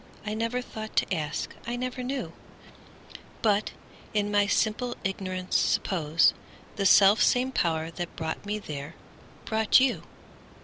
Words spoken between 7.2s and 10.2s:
same Power that brought me there brought you.